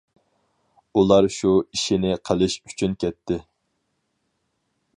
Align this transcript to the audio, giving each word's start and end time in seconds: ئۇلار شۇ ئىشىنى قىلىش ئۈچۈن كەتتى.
ئۇلار 0.99 1.27
شۇ 1.35 1.51
ئىشىنى 1.59 2.15
قىلىش 2.29 2.55
ئۈچۈن 2.71 2.97
كەتتى. 3.05 3.39